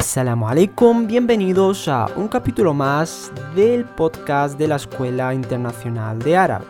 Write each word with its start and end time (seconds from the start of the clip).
Assalamu 0.00 0.48
alaikum, 0.48 1.06
bienvenidos 1.06 1.86
a 1.86 2.06
un 2.16 2.26
capítulo 2.26 2.72
más 2.72 3.30
del 3.54 3.84
podcast 3.84 4.58
de 4.58 4.66
la 4.66 4.76
Escuela 4.76 5.34
Internacional 5.34 6.18
de 6.20 6.38
Árabe. 6.38 6.64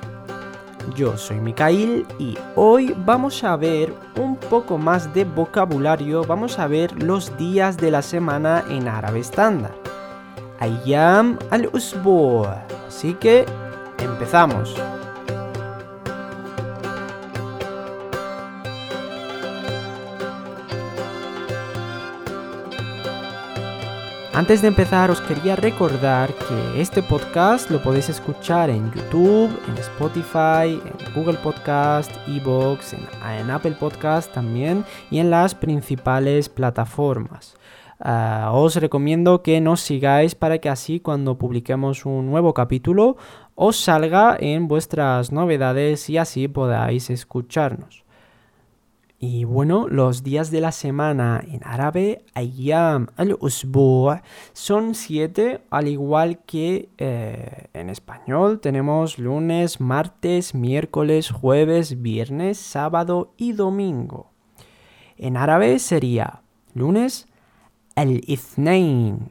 Yo 0.96 1.16
soy 1.16 1.38
Mikhail 1.38 2.04
y 2.18 2.36
hoy 2.56 2.92
vamos 3.06 3.44
a 3.44 3.54
ver 3.54 3.94
un 4.16 4.34
poco 4.34 4.78
más 4.78 5.14
de 5.14 5.24
vocabulario, 5.24 6.24
vamos 6.24 6.58
a 6.58 6.66
ver 6.66 6.90
los 7.00 7.36
días 7.38 7.76
de 7.76 7.92
la 7.92 8.02
semana 8.02 8.64
en 8.68 8.88
árabe 8.88 9.20
estándar. 9.20 9.76
Ayyam 10.58 11.38
al-Usbu. 11.50 12.46
Así 12.88 13.14
que 13.14 13.46
empezamos. 13.98 14.74
Antes 24.40 24.62
de 24.62 24.68
empezar 24.68 25.10
os 25.10 25.20
quería 25.20 25.54
recordar 25.54 26.32
que 26.32 26.80
este 26.80 27.02
podcast 27.02 27.70
lo 27.70 27.82
podéis 27.82 28.08
escuchar 28.08 28.70
en 28.70 28.90
YouTube, 28.90 29.50
en 29.68 29.76
Spotify, 29.76 30.80
en 30.82 31.14
Google 31.14 31.36
Podcast, 31.36 32.10
Evox, 32.26 32.94
en, 32.94 33.50
Apple 33.50 33.72
Podcast 33.72 34.32
también 34.32 34.86
y 35.10 35.18
en 35.18 35.28
las 35.28 35.54
principales 35.54 36.48
plataformas. 36.48 37.54
Ah, 37.98 38.52
os 38.54 38.76
recomiendo 38.76 39.42
que 39.42 39.60
nos 39.60 39.82
sigáis 39.82 40.34
para 40.34 40.56
que 40.56 40.70
así 40.70 41.00
cuando 41.00 41.36
publiquemos 41.36 42.06
un 42.06 42.30
nuevo 42.30 42.54
capítulo 42.54 43.18
os 43.56 43.76
salga 43.78 44.38
en 44.40 44.68
vuestras 44.68 45.32
novedades 45.32 46.08
y 46.08 46.16
así 46.16 46.48
podáis 46.48 47.10
escucharnos. 47.10 48.04
Y 49.22 49.44
bueno, 49.44 49.86
los 49.86 50.22
días 50.22 50.50
de 50.50 50.62
la 50.62 50.72
semana 50.72 51.44
en 51.46 51.60
árabe, 51.62 52.24
ayyam 52.32 53.08
al-usbu' 53.18 54.22
son 54.54 54.94
siete, 54.94 55.60
al 55.68 55.88
igual 55.88 56.38
que 56.46 56.88
eh, 56.96 57.66
en 57.74 57.90
español 57.90 58.60
tenemos 58.60 59.18
lunes, 59.18 59.78
martes, 59.78 60.54
miércoles, 60.54 61.30
jueves, 61.30 62.00
viernes, 62.00 62.56
sábado 62.56 63.34
y 63.36 63.52
domingo. 63.52 64.30
En 65.18 65.36
árabe 65.36 65.80
sería 65.80 66.40
lunes, 66.72 67.26
al-ithnain, 67.96 69.30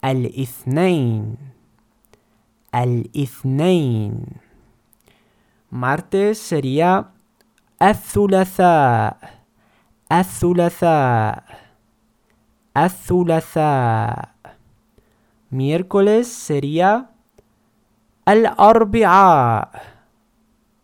al-ithnain, 0.00 1.36
al-ithnain. 2.72 4.40
Martes 5.68 6.38
sería 6.38 7.10
الثلاثاء 7.82 9.16
الثلاثاء 10.12 11.44
الثلاثاء. 12.76 14.28
miércoles 15.50 16.26
sería 16.26 17.06
الأربعاء 18.28 19.68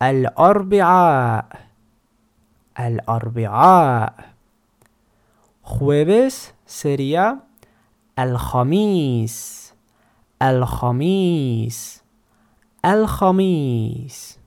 الأربعاء 0.01 1.45
الأربعاء. 2.79 4.13
jueves 5.63 6.53
sería 6.67 7.39
الخميس 8.19 9.73
الخميس 10.41 12.03
الخميس. 12.85 14.39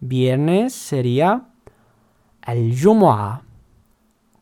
Viernes 0.00 0.74
sería 0.74 1.48
al-jumu'ah. 2.42 3.42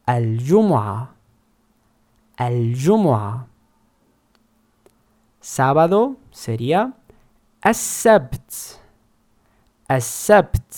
Al-jumu'ah. 0.07 1.15
Al-jumu'ah. 2.37 3.47
Sábado 5.41 6.17
sería 6.31 6.95
as-sabt. 7.63 8.79
As-sabt. 9.87 10.75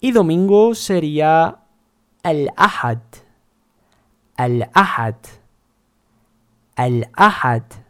Y 0.00 0.12
domingo 0.12 0.74
sería 0.74 1.60
al-ahad. 2.22 2.98
Al-ahad. 4.36 5.16
Al-ahad. 6.76 7.83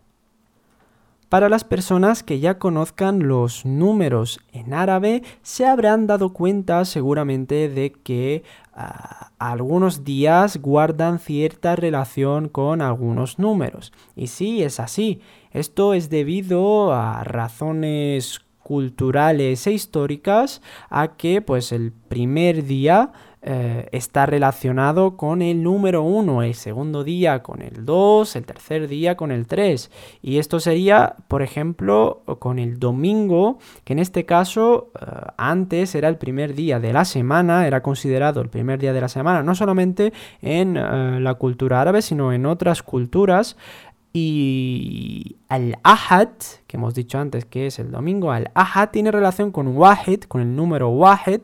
Para 1.34 1.48
las 1.48 1.64
personas 1.64 2.22
que 2.22 2.38
ya 2.38 2.60
conozcan 2.60 3.26
los 3.26 3.64
números 3.66 4.38
en 4.52 4.72
árabe, 4.72 5.24
se 5.42 5.66
habrán 5.66 6.06
dado 6.06 6.32
cuenta 6.32 6.84
seguramente 6.84 7.68
de 7.68 7.90
que 7.90 8.44
ah, 8.72 9.32
algunos 9.40 10.04
días 10.04 10.58
guardan 10.58 11.18
cierta 11.18 11.74
relación 11.74 12.48
con 12.48 12.80
algunos 12.80 13.40
números. 13.40 13.92
Y 14.14 14.28
sí, 14.28 14.62
es 14.62 14.78
así. 14.78 15.22
Esto 15.50 15.94
es 15.94 16.08
debido 16.08 16.92
a 16.92 17.24
razones 17.24 18.40
culturales 18.62 19.66
e 19.66 19.72
históricas 19.72 20.62
a 20.88 21.16
que 21.16 21.42
pues 21.42 21.72
el 21.72 21.90
primer 21.90 22.64
día 22.64 23.10
eh, 23.46 23.88
está 23.92 24.24
relacionado 24.24 25.18
con 25.18 25.42
el 25.42 25.62
número 25.62 26.02
1, 26.02 26.44
el 26.44 26.54
segundo 26.54 27.04
día 27.04 27.42
con 27.42 27.60
el 27.60 27.84
2, 27.84 28.36
el 28.36 28.46
tercer 28.46 28.88
día 28.88 29.18
con 29.18 29.30
el 29.30 29.46
3. 29.46 29.90
Y 30.22 30.38
esto 30.38 30.60
sería, 30.60 31.16
por 31.28 31.42
ejemplo, 31.42 32.22
con 32.38 32.58
el 32.58 32.78
domingo, 32.78 33.58
que 33.84 33.92
en 33.92 33.98
este 33.98 34.24
caso 34.24 34.92
eh, 34.98 35.04
antes 35.36 35.94
era 35.94 36.08
el 36.08 36.16
primer 36.16 36.54
día 36.54 36.80
de 36.80 36.94
la 36.94 37.04
semana, 37.04 37.66
era 37.66 37.82
considerado 37.82 38.40
el 38.40 38.48
primer 38.48 38.78
día 38.78 38.94
de 38.94 39.02
la 39.02 39.08
semana, 39.08 39.42
no 39.42 39.54
solamente 39.54 40.14
en 40.40 40.78
eh, 40.78 41.20
la 41.20 41.34
cultura 41.34 41.82
árabe, 41.82 42.00
sino 42.00 42.32
en 42.32 42.46
otras 42.46 42.82
culturas. 42.82 43.58
Y 44.14 45.36
al 45.48 45.76
ahad, 45.82 46.28
que 46.66 46.78
hemos 46.78 46.94
dicho 46.94 47.18
antes 47.18 47.44
que 47.44 47.66
es 47.66 47.78
el 47.78 47.90
domingo, 47.90 48.32
al 48.32 48.50
ahad 48.54 48.88
tiene 48.90 49.10
relación 49.10 49.50
con 49.50 49.76
wahid, 49.76 50.22
con 50.22 50.40
el 50.40 50.56
número 50.56 50.88
wahid, 50.88 51.40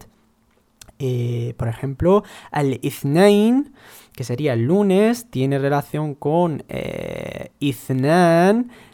eh, 1.02 1.54
por 1.56 1.68
ejemplo, 1.68 2.24
al 2.50 2.78
ithnain, 2.82 3.72
que 4.12 4.22
sería 4.22 4.52
el 4.52 4.64
lunes, 4.64 5.30
tiene 5.30 5.58
relación 5.58 6.14
con 6.14 6.62
eh, 6.68 7.52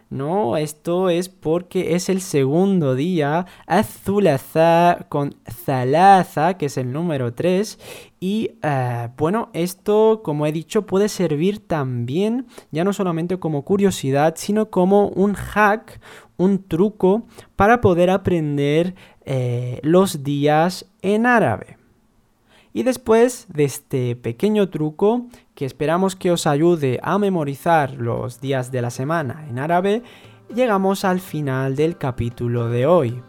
¿no? 0.08 0.56
Esto 0.56 1.10
es 1.10 1.28
porque 1.28 1.96
es 1.96 2.08
el 2.08 2.20
segundo 2.20 2.94
día, 2.94 3.46
azulaza 3.66 5.06
con 5.08 5.34
zalaza, 5.50 6.54
que 6.54 6.66
es 6.66 6.76
el 6.76 6.92
número 6.92 7.34
3. 7.34 7.76
Y 8.20 8.52
eh, 8.62 9.08
bueno, 9.16 9.50
esto, 9.52 10.20
como 10.22 10.46
he 10.46 10.52
dicho, 10.52 10.86
puede 10.86 11.08
servir 11.08 11.58
también, 11.66 12.46
ya 12.70 12.84
no 12.84 12.92
solamente 12.92 13.40
como 13.40 13.64
curiosidad, 13.64 14.34
sino 14.36 14.70
como 14.70 15.08
un 15.08 15.34
hack, 15.34 16.00
un 16.36 16.62
truco 16.62 17.26
para 17.56 17.80
poder 17.80 18.10
aprender 18.10 18.94
los 19.82 20.22
días 20.22 20.86
en 21.02 21.26
árabe. 21.26 21.75
Y 22.76 22.82
después 22.82 23.46
de 23.48 23.64
este 23.64 24.16
pequeño 24.16 24.68
truco 24.68 25.28
que 25.54 25.64
esperamos 25.64 26.14
que 26.14 26.30
os 26.30 26.46
ayude 26.46 27.00
a 27.02 27.16
memorizar 27.18 27.94
los 27.94 28.38
días 28.42 28.70
de 28.70 28.82
la 28.82 28.90
semana 28.90 29.46
en 29.48 29.58
árabe, 29.58 30.02
llegamos 30.54 31.06
al 31.06 31.20
final 31.20 31.74
del 31.74 31.96
capítulo 31.96 32.68
de 32.68 32.84
hoy. 32.84 33.22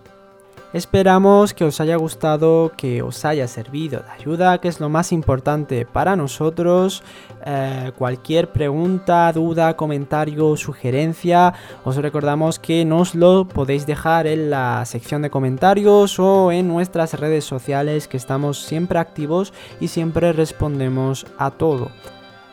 Esperamos 0.74 1.54
que 1.54 1.64
os 1.64 1.80
haya 1.80 1.96
gustado, 1.96 2.74
que 2.76 3.02
os 3.02 3.24
haya 3.24 3.48
servido 3.48 4.02
de 4.02 4.12
ayuda, 4.12 4.60
que 4.60 4.68
es 4.68 4.82
lo 4.82 4.90
más 4.90 5.14
importante 5.14 5.86
para 5.86 6.18
nosotros. 6.18 7.04
Eh, 7.46 7.92
cualquier 7.98 8.52
pregunta, 8.52 9.32
duda, 9.32 9.78
comentario, 9.78 10.58
sugerencia, 10.58 11.54
os 11.86 11.96
recordamos 11.96 12.60
que 12.60 12.84
nos 12.84 13.16
lo 13.16 13.48
podéis 13.48 13.86
dejar 13.86 14.28
en 14.28 14.50
la 14.50 14.84
sección 14.86 15.22
de 15.22 15.30
comentarios 15.30 16.20
o 16.20 16.52
en 16.52 16.68
nuestras 16.68 17.14
redes 17.14 17.46
sociales 17.46 18.10
que 18.10 18.18
estamos 18.18 18.60
siempre 18.60 19.00
activos 19.00 19.54
y 19.80 19.88
siempre 19.88 20.34
respondemos 20.34 21.26
a 21.38 21.52
todo. 21.52 21.92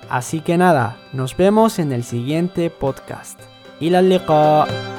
Así 0.09 0.41
que 0.41 0.57
nada, 0.57 0.99
nos 1.13 1.37
vemos 1.37 1.81
en 1.81 1.91
el 1.91 2.05
siguiente 2.05 2.71
podcast. 2.71 3.41
Y 3.81 3.91
la. 3.91 4.94